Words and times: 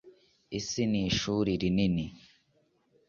isi 0.59 0.83
nishuri 0.91 1.51
rinini 1.61 2.05